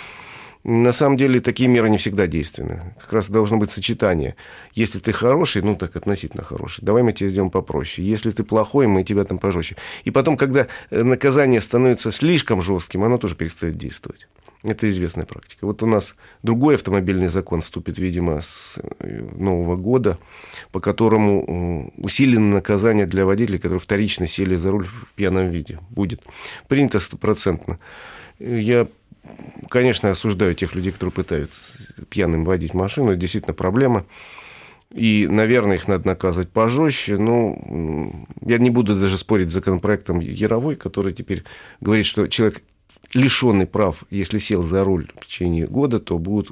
[0.65, 2.95] На самом деле такие меры не всегда действенны.
[2.99, 4.35] Как раз должно быть сочетание.
[4.73, 8.07] Если ты хороший, ну так относительно хороший, давай мы тебе сделаем попроще.
[8.07, 9.77] Если ты плохой, мы тебя там пожестче.
[10.05, 14.27] И потом, когда э, наказание становится слишком жестким, оно тоже перестает действовать.
[14.63, 15.67] Это известная практика.
[15.67, 20.19] Вот у нас другой автомобильный закон вступит, видимо, с э, Нового года,
[20.73, 25.79] по которому э, усиленное наказание для водителей, которые вторично сели за руль в пьяном виде.
[25.91, 26.23] Будет.
[26.69, 27.79] Принято стопроцентно.
[28.39, 28.89] Я
[29.69, 31.61] конечно, осуждаю тех людей, которые пытаются
[32.09, 33.11] пьяным водить машину.
[33.11, 34.05] Это действительно проблема.
[34.93, 37.19] И, наверное, их надо наказывать пожестче.
[37.19, 37.57] Но
[38.43, 41.45] я не буду даже спорить с законопроектом Яровой, который теперь
[41.81, 42.63] говорит, что человек,
[43.13, 46.51] лишенный прав, если сел за руль в течение года, то будет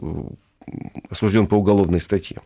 [1.10, 2.38] осужден по уголовной статье.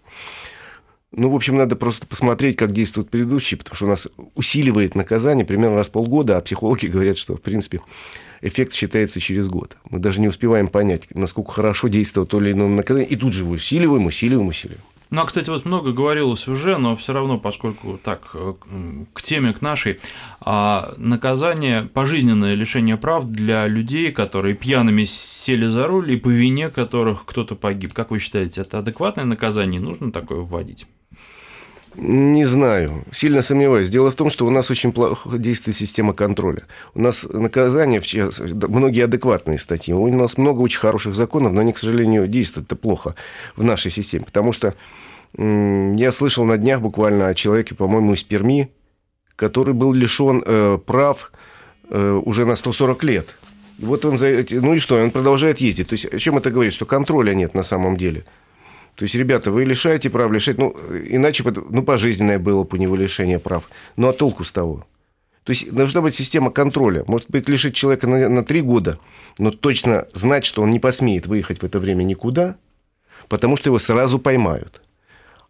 [1.13, 5.47] Ну, в общем, надо просто посмотреть, как действуют предыдущие, потому что у нас усиливает наказание
[5.47, 7.81] примерно раз в полгода, а психологи говорят, что, в принципе,
[8.41, 9.77] эффект считается через год.
[9.91, 13.45] Мы даже не успеваем понять, насколько хорошо действовало то или иное наказание, и тут же
[13.45, 14.83] усиливаем, усиливаем, усиливаем.
[15.11, 18.55] Ну, а, кстати, вот много говорилось уже, но все равно, поскольку так, э,
[19.13, 20.01] к теме, к нашей,
[20.41, 26.69] а, наказание, пожизненное лишение прав для людей, которые пьяными сели за руль и по вине
[26.69, 27.93] которых кто-то погиб.
[27.93, 29.81] Как вы считаете, это адекватное наказание?
[29.81, 30.87] Нужно такое вводить?
[31.99, 33.89] Не знаю, сильно сомневаюсь.
[33.89, 36.63] Дело в том, что у нас очень плохо действует система контроля.
[36.95, 38.03] У нас наказания,
[38.69, 39.95] многие адекватные статьи.
[39.95, 43.15] У нас много очень хороших законов, но они, к сожалению, действуют это плохо
[43.57, 44.25] в нашей системе.
[44.27, 44.75] Потому что
[45.39, 48.71] я слышал на днях буквально о человеке, по-моему, из Перми,
[49.35, 51.33] который был лишен э, прав
[51.89, 53.37] э, уже на 140 лет.
[53.79, 54.55] И вот он за эти...
[54.55, 55.89] Ну и что, он продолжает ездить.
[55.89, 56.73] То есть о чем это говорит?
[56.73, 58.25] Что контроля нет на самом деле.
[58.97, 60.75] То есть, ребята, вы лишаете прав, лишаете, ну,
[61.09, 63.69] иначе, ну, пожизненное было бы у него лишение прав.
[63.97, 64.87] Ну, а толку с того?
[65.45, 67.05] То есть должна быть система контроля.
[67.07, 68.99] Может быть, лишить человека на, на 3 года,
[69.39, 72.57] но точно знать, что он не посмеет выехать в это время никуда,
[73.29, 74.83] потому что его сразу поймают.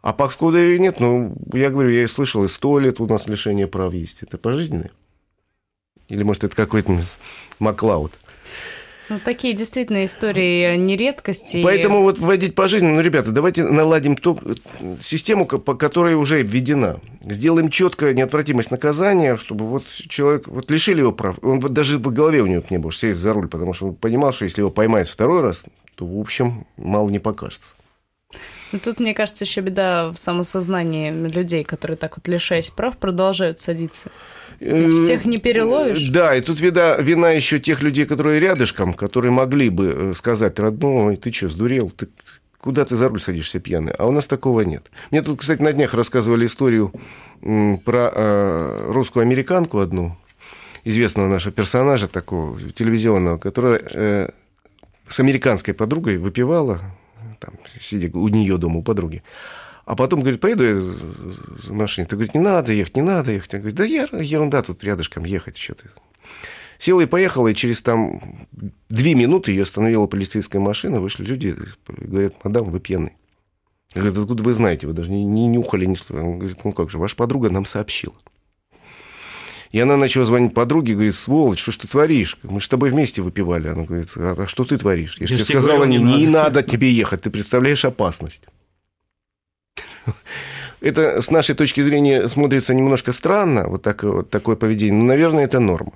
[0.02, 3.94] А поскольку нет, ну, я говорю, я слышал, и 100 лет у нас лишение прав
[3.94, 4.22] есть.
[4.22, 4.90] Это пожизненное?
[6.08, 7.00] Или, может, это какой-то
[7.60, 8.12] Маклауд?
[9.08, 11.62] Ну, такие действительно истории не редкости.
[11.62, 14.38] Поэтому вот вводить пожизненно, ну, ребята, давайте наладим ту
[15.00, 17.00] систему, по которой уже введена.
[17.22, 22.12] Сделаем четко неотвратимость наказания, чтобы вот человек, вот лишили его прав, он вот даже в
[22.12, 24.70] голове у него не было сесть за руль, потому что он понимал, что если его
[24.70, 25.64] поймают второй раз,
[25.94, 27.70] то, в общем, мало не покажется.
[28.72, 33.60] Ну, тут, мне кажется, еще беда в самосознании людей, которые так вот лишаясь прав, продолжают
[33.60, 34.10] садиться.
[34.60, 36.08] Э, всех не переловишь.
[36.08, 40.58] Да, и тут вина, вина еще тех людей, которые рядышком, которые могли бы э, сказать,
[40.58, 41.90] родной, ты что, сдурел?
[41.90, 42.08] Ты
[42.66, 43.92] куда ты за руль садишься пьяный?
[43.92, 44.90] А у нас такого нет.
[45.10, 46.92] Мне тут, кстати, на днях рассказывали историю
[47.40, 50.16] про э, русскую американку одну,
[50.82, 54.30] известного нашего персонажа такого телевизионного, которая э,
[55.08, 56.80] с американской подругой выпивала,
[57.38, 59.22] там, сидя у нее дома у подруги.
[59.86, 62.08] А потом говорит, поеду я в машине.
[62.08, 63.52] Ты говорит, не надо ехать, не надо ехать.
[63.52, 65.84] Я говорю, да ерунда тут рядышком ехать, что ты.
[66.80, 68.20] Села и поехала, и через там
[68.88, 73.12] две минуты ее остановила полицейская машина, вышли люди, говорят, мадам, вы пьяный.
[73.94, 75.96] Я говорю, откуда вы знаете, вы даже не, не нюхали, не...
[76.10, 78.14] Он говорит, ну как же, ваша подруга нам сообщила.
[79.70, 82.38] И она начала звонить подруге, говорит, сволочь, что ж ты творишь?
[82.42, 83.68] Мы же с тобой вместе выпивали.
[83.68, 85.16] Она говорит, а, а что ты творишь?
[85.20, 88.42] Я же тебе сказала, не, не надо тебе ехать, ты представляешь опасность.
[90.80, 95.44] Это с нашей точки зрения смотрится немножко странно, вот, так, вот такое поведение, но, наверное,
[95.44, 95.92] это норма.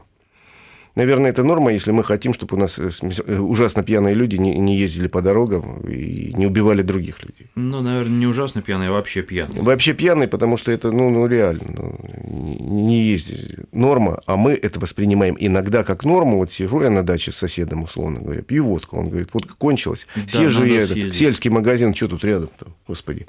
[0.97, 2.91] Наверное, это норма, если мы хотим, чтобы у нас э,
[3.27, 7.47] э, ужасно пьяные люди не, ездили по дорогам и не убивали других людей.
[7.55, 9.63] Ну, наверное, не ужасно пьяные, а вообще пьяные.
[9.63, 11.97] Вообще пьяные, потому что это, ну, ну реально, ну,
[12.27, 13.33] не есть
[13.73, 16.39] норма, а мы это воспринимаем иногда как норму.
[16.39, 18.99] Вот сижу я на даче с соседом, условно говоря, пью водку.
[18.99, 20.07] Он говорит, водка кончилась.
[20.17, 23.29] Да, Съезжу я в сельский магазин, что тут рядом там, господи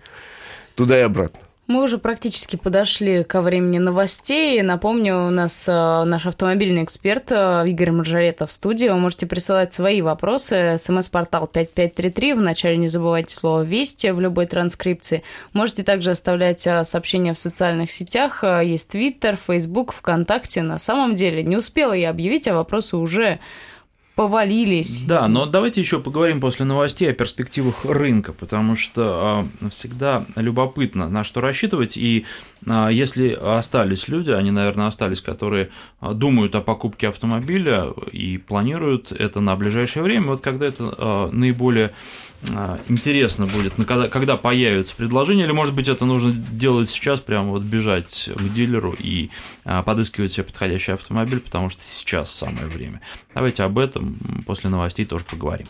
[0.76, 1.40] туда и обратно.
[1.72, 4.62] Мы уже практически подошли ко времени новостей.
[4.62, 8.88] Напомню, у нас э, наш автомобильный эксперт э, Игорь Маржарета в студии.
[8.88, 10.76] Вы можете присылать свои вопросы.
[10.78, 12.34] СМС-портал 5533.
[12.34, 15.24] Вначале не забывайте слово «Вести» в любой транскрипции.
[15.54, 18.44] Можете также оставлять э, сообщения в социальных сетях.
[18.44, 20.64] Есть Твиттер, Фейсбук, ВКонтакте.
[20.64, 23.40] На самом деле не успела я объявить, а вопросы уже
[24.22, 25.04] повалились.
[25.06, 31.10] Да, но давайте еще поговорим после новостей о перспективах рынка, потому что э, всегда любопытно,
[31.10, 31.98] на что рассчитывать.
[31.98, 32.26] И
[32.68, 35.70] э, если остались люди, они, наверное, остались, которые
[36.02, 41.92] думают о покупке автомобиля и планируют это на ближайшее время, вот когда это наиболее а,
[42.88, 47.62] интересно будет, когда, когда появится предложение, или, может быть, это нужно делать сейчас, прямо вот
[47.62, 49.30] бежать к дилеру и
[49.64, 53.02] а, подыскивать себе подходящий автомобиль, потому что сейчас самое время.
[53.34, 55.68] Давайте об этом после новостей тоже поговорим.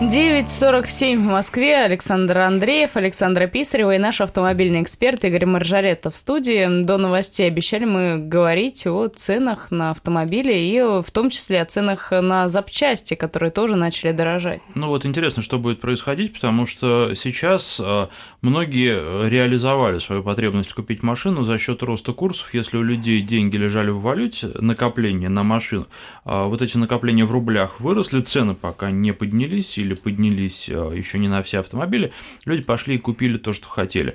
[0.00, 1.78] 9.47 в Москве.
[1.78, 6.84] Александр Андреев, Александра Писарева и наш автомобильный эксперт Игорь Маржаретта в студии.
[6.84, 12.10] До новостей обещали мы говорить о ценах на автомобили и в том числе о ценах
[12.10, 14.60] на запчасти, которые тоже начали дорожать.
[14.74, 18.10] Ну вот интересно, что будет происходить, потому что сейчас а,
[18.46, 22.54] многие реализовали свою потребность купить машину за счет роста курсов.
[22.54, 25.86] Если у людей деньги лежали в валюте, накопления на машину,
[26.24, 31.18] а, вот эти накопления в рублях выросли, цены пока не поднялись или поднялись э, еще
[31.18, 32.12] не на все автомобили,
[32.44, 34.14] люди пошли и купили то, что хотели.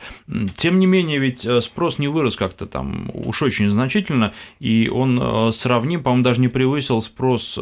[0.56, 5.20] Тем не менее, ведь э, спрос не вырос как-то там уж очень значительно, и он
[5.22, 7.60] э, сравним, по-моему, даже не превысил спрос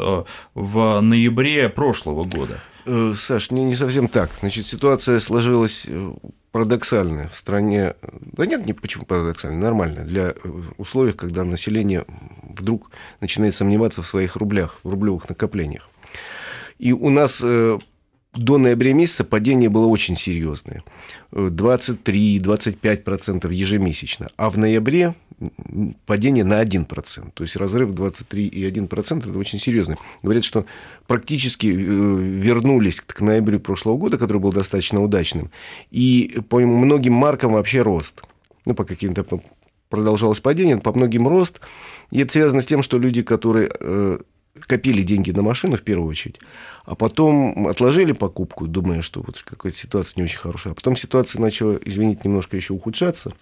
[0.53, 2.60] в ноябре прошлого года.
[3.15, 4.32] Саш, не, не совсем так.
[4.39, 5.86] Значит, ситуация сложилась
[6.51, 7.95] парадоксальная в стране.
[8.01, 10.03] Да нет, не почему парадоксальная, нормально.
[10.03, 10.33] Для
[10.77, 12.05] условий, когда население
[12.43, 15.89] вдруг начинает сомневаться в своих рублях, в рублевых накоплениях.
[16.77, 17.43] И у нас
[18.39, 20.84] до ноября месяца падение было очень серьезное.
[21.32, 24.30] 23-25% ежемесячно.
[24.38, 25.13] А в ноябре
[26.06, 27.32] падение на 1%.
[27.34, 29.95] То есть разрыв 23,1% это очень серьезно.
[30.23, 30.65] Говорят, что
[31.08, 35.52] практически э, вернулись к ноябрю прошлого года, который был достаточно удачным.
[35.91, 38.23] И по многим маркам вообще рост.
[38.65, 39.23] Ну, по каким-то
[39.89, 41.60] продолжалось падение, по многим рост.
[42.12, 44.19] И это связано с тем, что люди, которые э,
[44.65, 46.39] копили деньги на машину в первую очередь,
[46.86, 50.74] а потом отложили покупку, думая, что вот какая-то ситуация не очень хорошая.
[50.74, 53.34] А потом ситуация начала, извините, немножко еще ухудшаться.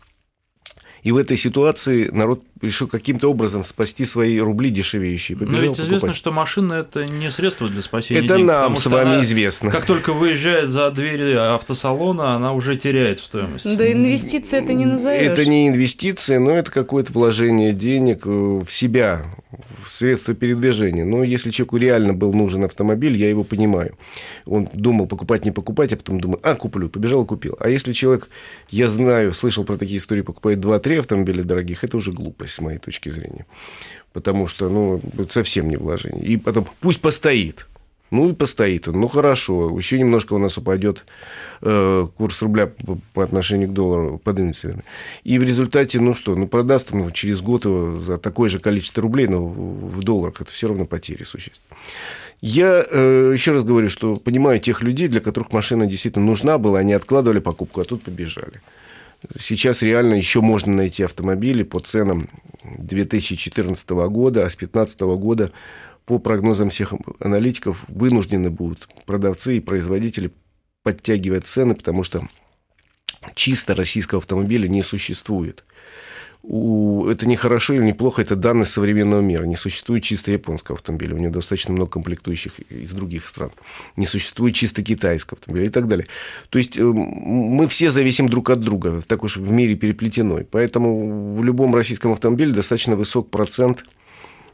[1.04, 5.38] И в этой ситуации народ решил каким-то образом спасти свои рубли дешевеющие.
[5.40, 6.16] Но ведь известно, покупать.
[6.16, 9.72] что машина– это не средство для спасения Это денег, нам с вами она, известно.
[9.72, 13.76] Как только выезжает за двери автосалона, она уже теряет в стоимости.
[13.76, 15.32] Да инвестиции это не назовешь.
[15.32, 19.26] Это не инвестиция, но это какое-то вложение денег в себя,
[19.88, 21.06] в средства передвижения.
[21.06, 23.98] Но если человеку реально был нужен автомобиль, я его понимаю.
[24.46, 27.56] Он думал, покупать, не покупать, а потом думал, а, куплю, побежал и купил.
[27.60, 28.30] А если человек,
[28.70, 32.80] я знаю, слышал про такие истории, покупает 2-3 автомобиля дорогих, это уже глупость с моей
[32.80, 33.46] точки зрения.
[34.14, 36.26] Потому что, ну, совсем не вложение.
[36.26, 37.68] И потом, пусть постоит.
[38.10, 39.02] Ну и постоит он.
[39.02, 41.06] Ну хорошо, еще немножко у нас упадет
[41.62, 44.84] э, курс рубля по, по отношению к доллару, поднимется, верно.
[45.24, 49.04] И в результате, ну что, ну продаст он через год его за такое же количество
[49.04, 51.78] рублей, но в, долларах это все равно потери существенные.
[52.40, 56.80] Я э, еще раз говорю, что понимаю тех людей, для которых машина действительно нужна была,
[56.80, 58.62] они откладывали покупку, а тут побежали.
[59.40, 62.30] Сейчас реально еще можно найти автомобили по ценам
[62.64, 65.52] 2014 года, а с 2015 года,
[66.08, 70.32] по прогнозам всех аналитиков, вынуждены будут продавцы и производители
[70.82, 72.28] подтягивать цены, потому что
[73.36, 75.64] чисто российского автомобиля не существует
[76.48, 77.08] у...
[77.08, 79.44] это не хорошо или не плохо, это данность современного мира.
[79.44, 83.52] Не существует чисто японского автомобиля, у него достаточно много комплектующих из других стран.
[83.96, 86.08] Не существует чисто китайского автомобиля и так далее.
[86.50, 90.40] То есть э, мы все зависим друг от друга, так уж в мире переплетено.
[90.50, 93.84] Поэтому в любом российском автомобиле достаточно высок процент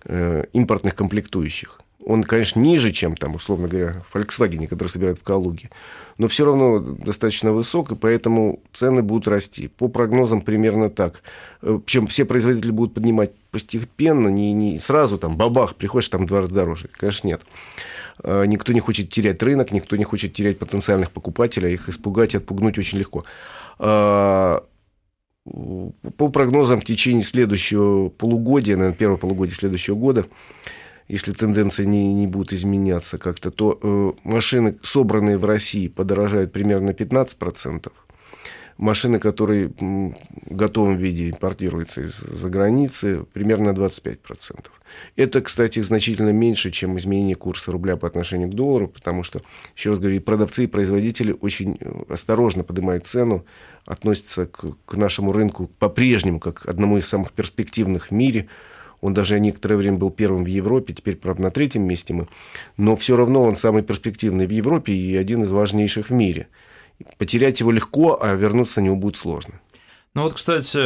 [0.06, 1.80] импортных комплектующих.
[2.06, 5.70] Он, конечно, ниже, чем, там, условно говоря, в Volkswagen, который собирают в Калуге
[6.18, 9.68] но все равно достаточно высок, и поэтому цены будут расти.
[9.68, 11.22] По прогнозам примерно так.
[11.62, 16.42] Э, Причем все производители будут поднимать постепенно, не, не сразу там бабах, приходишь там два
[16.42, 16.90] раза дороже.
[16.92, 17.42] Конечно, нет.
[18.24, 22.34] Э, никто не хочет терять рынок, никто не хочет терять потенциальных покупателей, а их испугать
[22.34, 23.26] и отпугнуть очень легко.
[25.46, 30.26] По прогнозам в течение следующего полугодия, наверное, первого полугодия следующего года,
[31.10, 36.88] если тенденция не, не будет изменяться как-то, то э, машины, собранные в России, подорожают примерно
[36.88, 37.92] на 15%.
[38.78, 40.16] Машины, которые в
[40.50, 44.66] готовом виде импортируются из-за границы, примерно на 25%.
[45.16, 49.42] Это, кстати, значительно меньше, чем изменение курса рубля по отношению к доллару, потому что,
[49.76, 53.46] еще раз говорю, продавцы и производители очень э, осторожно поднимают цену,
[53.86, 58.48] относятся к, к нашему рынку по-прежнему как к одному из самых перспективных в мире–
[59.04, 62.30] он даже некоторое время был первым в Европе, теперь, правда, на третьем месте мы.
[62.78, 66.48] Но все равно он самый перспективный в Европе и один из важнейших в мире.
[67.18, 69.60] Потерять его легко, а вернуться на него будет сложно.
[70.16, 70.78] Ну вот, кстати,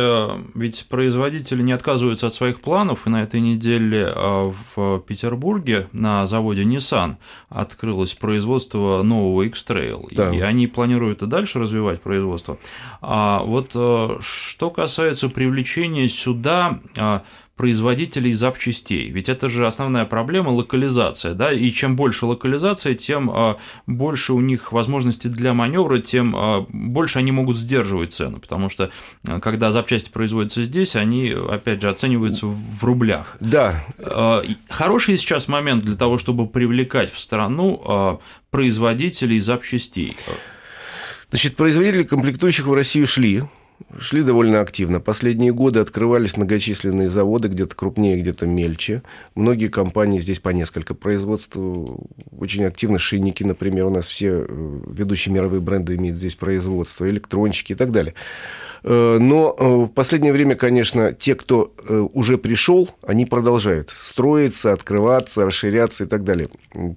[0.57, 6.25] ведь производители не отказываются от своих планов, и на этой неделе а, в Петербурге на
[6.25, 7.17] заводе Nissan
[7.49, 10.33] открылось производство нового X-Trail, да.
[10.33, 12.57] и они планируют и дальше развивать производство.
[13.01, 17.23] А вот э, что касается привлечения сюда а,
[17.57, 19.09] производителей запчастей.
[19.09, 24.41] Ведь это же основная проблема локализация, да, и чем больше локализация, тем а, больше у
[24.41, 28.91] них возможностей для маневра, тем а, больше они могут сдерживать цену, потому что
[29.25, 33.35] а, когда запчасти производятся здесь, они, опять же, оцениваются в рублях.
[33.39, 33.83] Да.
[34.69, 40.15] Хороший сейчас момент для того, чтобы привлекать в страну производителей запчастей.
[41.29, 43.43] Значит, производители комплектующих в Россию шли,
[43.99, 44.99] шли довольно активно.
[44.99, 49.03] Последние годы открывались многочисленные заводы, где-то крупнее, где-то мельче.
[49.35, 51.57] Многие компании здесь по несколько производств.
[52.37, 57.73] Очень активно шинники, например, у нас все э, ведущие мировые бренды имеют здесь производство, электрончики
[57.73, 58.13] и так далее.
[58.83, 61.73] Э, но э, в последнее время, конечно, те, кто
[62.13, 66.49] уже пришел, они продолжают строиться, открываться, расширяться и так далее.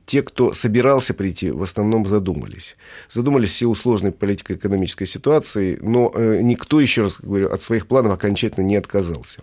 [0.07, 2.77] Те, кто собирался прийти, в основном задумались.
[3.09, 8.64] Задумались в силу сложной политико-экономической ситуации, но никто, еще раз говорю, от своих планов окончательно
[8.64, 9.42] не отказался.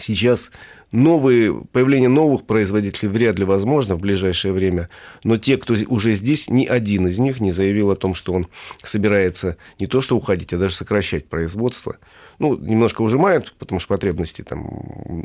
[0.00, 0.50] Сейчас
[0.90, 4.88] новые, появление новых производителей вряд ли возможно в ближайшее время,
[5.22, 8.48] но те, кто уже здесь, ни один из них не заявил о том, что он
[8.82, 11.98] собирается не то что уходить, а даже сокращать производство.
[12.40, 14.66] Ну, немножко ужимают, потому что потребности там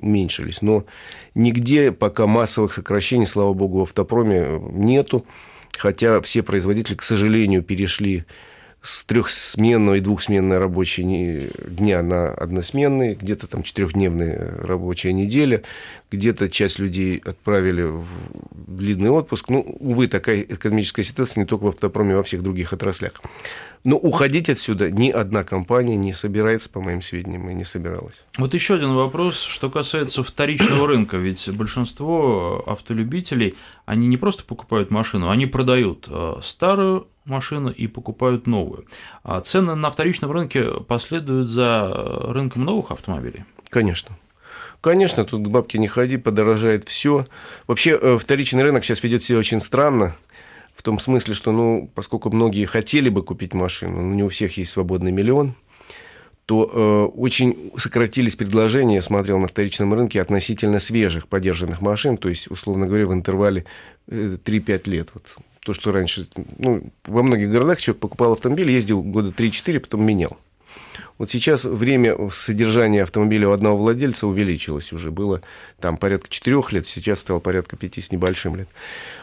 [0.02, 0.86] уменьшились, но
[1.34, 5.26] нигде пока массовых сокращений, слава богу, в автопроме нету,
[5.76, 8.26] хотя все производители, к сожалению, перешли
[8.82, 15.62] с трехсменного и двухсменной рабочей дня на односменные, где-то там четырехдневная рабочая неделя,
[16.12, 18.06] где-то часть людей отправили в
[18.52, 19.50] длинный отпуск.
[19.50, 23.14] Ну, увы, такая экономическая ситуация не только в автопроме, а во всех других отраслях.
[23.84, 28.24] Но уходить отсюда ни одна компания не собирается, по моим сведениям, и не собиралась.
[28.38, 31.18] Вот еще один вопрос, что касается вторичного рынка.
[31.18, 38.48] Ведь большинство автолюбителей, они не просто покупают машину, они продают э, старую машину и покупают
[38.48, 38.86] новую.
[39.24, 41.92] А цены на вторичном рынке последуют за
[42.28, 43.46] рынком новых автомобилей?
[43.70, 44.18] Конечно.
[44.82, 47.28] Конечно, тут к бабке не ходи, подорожает все.
[47.68, 50.16] Вообще, э, вторичный рынок сейчас ведет себя очень странно.
[50.82, 54.58] В том смысле, что, ну, поскольку многие хотели бы купить машину, но не у всех
[54.58, 55.54] есть свободный миллион,
[56.48, 62.30] то э, очень сократились предложения, я смотрел на вторичном рынке, относительно свежих подержанных машин, то
[62.30, 63.66] есть, условно говоря, в интервале
[64.08, 65.10] э, 3-5 лет.
[65.14, 65.28] Вот
[65.60, 66.26] то, что раньше,
[66.58, 70.36] ну, во многих городах человек покупал автомобиль, ездил года 3-4, потом менял.
[71.22, 75.12] Вот сейчас время содержания автомобиля у одного владельца увеличилось уже.
[75.12, 75.44] Было
[75.80, 78.68] там порядка 4 лет, сейчас стало порядка 5 с небольшим лет.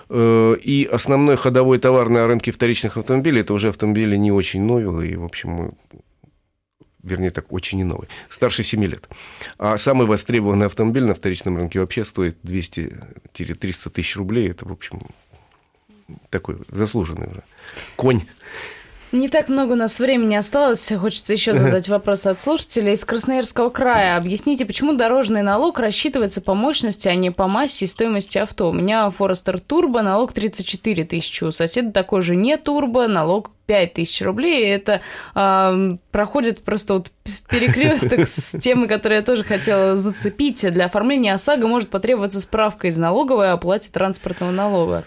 [0.09, 5.11] Э, и основной ходовой товар на рынке вторичных автомобилей– это уже автомобили не очень новые,
[5.11, 5.75] и, в общем,
[7.03, 9.09] вернее так, очень не новый, старше 7 лет.
[9.59, 14.49] А самый востребованный автомобиль на вторичном рынке вообще стоит 200-300 тысяч рублей.
[14.49, 15.01] Это, в общем,
[16.31, 17.43] такой заслуженный уже
[17.97, 18.23] конь
[19.13, 20.93] не так много у нас времени осталось.
[20.93, 24.17] Хочется еще задать вопрос от слушателей из Красноярского края.
[24.17, 28.71] Объясните, почему дорожный налог рассчитывается по мощности, а не по массе и стоимости авто?
[28.71, 31.45] У меня Форестер Турбо, налог 34 тысячи.
[31.45, 34.65] У соседа такой же не Турбо, налог 5 тысяч рублей.
[34.65, 35.03] И это
[35.35, 35.75] э,
[36.11, 37.11] проходит просто вот
[37.49, 40.71] перекресток с темой, которую я тоже хотела зацепить.
[40.73, 45.05] Для оформления ОСАГО может потребоваться справка из налоговой о оплате транспортного налога.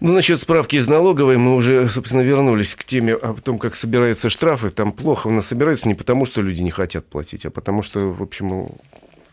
[0.00, 4.28] Ну, насчет справки из налоговой мы уже, собственно, вернулись к теме о том, как собираются
[4.28, 4.70] штрафы.
[4.70, 8.00] Там плохо у нас собираются не потому, что люди не хотят платить, а потому что,
[8.12, 8.66] в общем,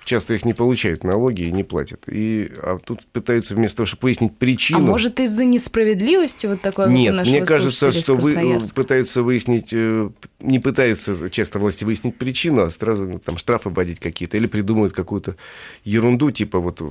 [0.05, 2.03] часто их не получают налоги и не платят.
[2.07, 4.79] И, а тут пытаются вместо того, чтобы выяснить причину...
[4.79, 9.69] А может, из-за несправедливости вот такое Нет, вот мне кажется, что вы пытаются выяснить...
[9.71, 10.09] Э,
[10.41, 14.37] не пытаются часто власти выяснить причину, а сразу ну, там штрафы вводить какие-то.
[14.37, 15.35] Или придумывают какую-то
[15.83, 16.81] ерунду, типа вот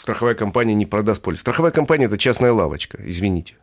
[0.00, 1.40] страховая компания не продаст полис.
[1.40, 3.56] Страховая компания– это частная лавочка, извините.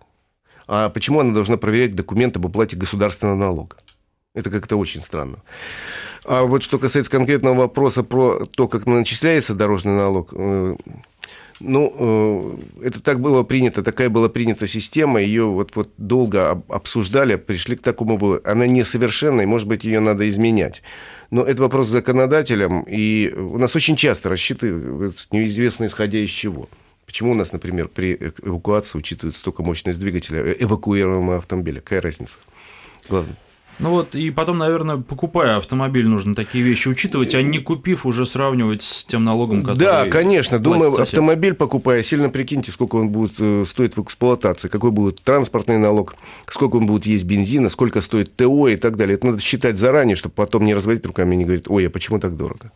[0.67, 3.77] А почему она должна проверять документы об уплате государственного налога?
[4.35, 5.37] Это как-то очень странно.
[6.25, 10.75] А вот что касается конкретного вопроса про то, как начисляется дорожный налог, э,
[11.59, 17.35] ну, э, это так было принято, такая была принята система, ее вот, вот долго обсуждали,
[17.35, 18.43] пришли к такому выводу.
[18.45, 20.83] Она несовершенна, и, может быть, ее надо изменять.
[21.29, 26.69] Но это вопрос законодателям, и у нас очень часто рассчитывают неизвестно исходя из чего.
[27.05, 28.13] Почему у нас, например, при
[28.43, 31.79] эвакуации учитывается только мощность двигателя э, эвакуируемого автомобиля?
[31.79, 32.35] Какая разница?
[33.09, 33.35] Главное.
[33.79, 38.25] Ну вот, и потом, наверное, покупая автомобиль, нужно такие вещи учитывать, а не купив, уже
[38.25, 39.77] сравнивать с тем налогом, который...
[39.77, 40.57] Да, конечно.
[40.57, 41.07] Думаю, сосед.
[41.07, 46.15] автомобиль покупая, сильно прикиньте, сколько он будет э, стоить в эксплуатации, какой будет транспортный налог,
[46.47, 49.15] сколько он будет есть бензина, сколько стоит ТО и так далее.
[49.15, 52.19] Это надо считать заранее, чтобы потом не разводить руками и не говорить, ой, а почему
[52.19, 52.71] так дорого?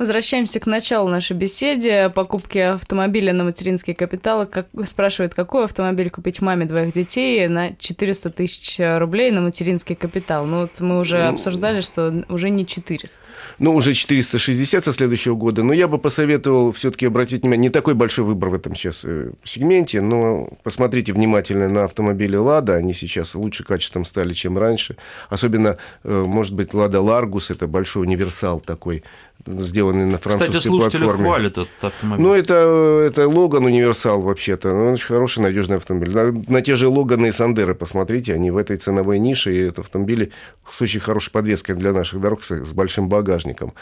[0.00, 2.10] Возвращаемся к началу нашей беседы.
[2.14, 4.46] Покупки автомобиля на материнский капитал.
[4.46, 10.46] Как, спрашивает, какой автомобиль купить маме двоих детей на 400 тысяч рублей на материнский капитал?
[10.46, 13.20] Ну, вот мы уже ну, обсуждали, что уже не 400.
[13.58, 15.62] Ну, уже 460 со следующего года.
[15.64, 19.32] Но я бы посоветовал все-таки обратить внимание, не такой большой выбор в этом сейчас э,
[19.44, 22.76] сегменте, но посмотрите внимательно на автомобили «Лада».
[22.76, 24.96] Они сейчас лучше качеством стали, чем раньше.
[25.28, 29.02] Особенно, э, может быть, «Лада Ларгус»– это большой универсал такой,
[29.46, 31.28] сделанный на французской Кстати, слушатели платформе.
[31.28, 32.26] хвалят этот автомобиль.
[32.26, 34.72] Ну, это, это Логан Универсал вообще-то.
[34.72, 36.12] Ну, очень хороший, надежный автомобиль.
[36.12, 39.80] На, на те же Логаны и Сандеры посмотрите, они в этой ценовой нише, и это
[39.80, 40.32] автомобили
[40.70, 43.72] с очень хорошей подвеской для наших дорог, с, с большим багажником.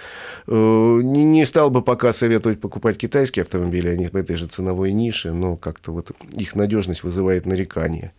[0.46, 0.52] Э,
[1.02, 5.32] не, не стал бы пока советовать покупать китайские автомобили, они в этой же ценовой нише,
[5.32, 8.12] но как-то вот их надежность вызывает нарекания.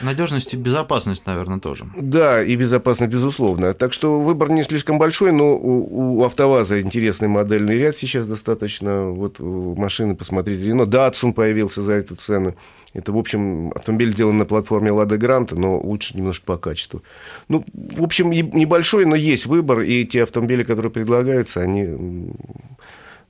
[0.00, 1.86] Надежность и безопасность, наверное, тоже.
[1.96, 3.72] Да, и безопасность, безусловно.
[3.72, 9.10] Так что выбор не слишком большой, но у, у АвтоВАЗа интересный модельный ряд сейчас достаточно.
[9.10, 10.86] Вот машины, посмотрите, Рено.
[10.86, 12.54] Датсун появился за эту цену.
[12.94, 17.02] Это, в общем, автомобиль сделан на платформе Лада Гранта, но лучше немножко по качеству.
[17.48, 22.30] Ну, в общем, небольшой, но есть выбор, и те автомобили, которые предлагаются, они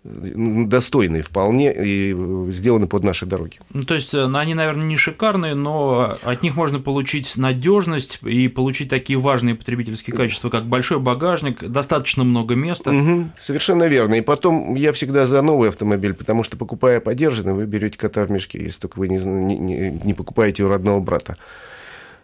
[0.06, 2.16] достойные вполне и
[2.50, 3.58] сделаны под наши дороги.
[3.72, 8.48] Ну, то есть э, они, наверное, не шикарные, но от них можно получить надежность и
[8.48, 12.90] получить такие важные потребительские качества, как большой багажник, достаточно много места.
[12.90, 14.14] Угу, совершенно верно.
[14.14, 18.30] И потом я всегда за новый автомобиль, потому что покупая подержанный, вы берете кота в
[18.30, 21.36] мешке, если только вы не, не, не покупаете у родного брата.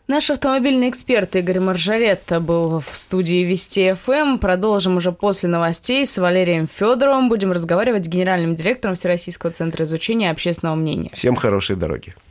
[0.08, 4.38] Наш автомобильный эксперт Игорь Маржаретта был в студии Вести ФМ.
[4.38, 7.28] Продолжим уже после новостей с Валерием Федоровым.
[7.28, 11.10] Будем разговаривать с генеральным директором Всероссийского центра изучения общественного мнения.
[11.14, 12.14] Всем хорошей дороги.